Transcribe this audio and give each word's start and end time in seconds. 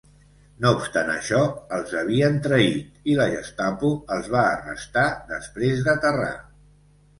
No 0.63 0.69
obstant 0.77 1.11
això, 1.15 1.41
els 1.77 1.93
havien 1.99 2.39
traït 2.47 3.05
i 3.13 3.19
la 3.21 3.29
Gestapo 3.35 3.93
els 4.17 4.33
va 4.39 4.43
arrestar 4.57 5.07
després 5.37 5.87
d"aterrar. 5.91 6.35